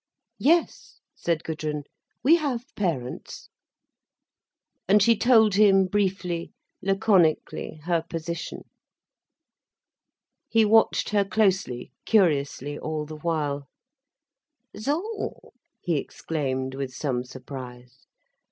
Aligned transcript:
"Yes," 0.39 0.99
said 1.15 1.43
Gudrun, 1.43 1.83
"we 2.23 2.37
have 2.37 2.65
parents." 2.75 3.49
And 4.87 4.99
she 4.99 5.15
told 5.15 5.53
him, 5.53 5.85
briefly, 5.85 6.53
laconically, 6.81 7.81
her 7.83 8.01
position. 8.09 8.63
He 10.49 10.65
watched 10.65 11.09
her 11.11 11.23
closely, 11.23 11.91
curiously 12.07 12.79
all 12.79 13.05
the 13.05 13.17
while. 13.17 13.67
"So!" 14.75 15.53
he 15.83 15.97
exclaimed, 15.97 16.73
with 16.73 16.91
some 16.95 17.23
surprise. 17.23 18.07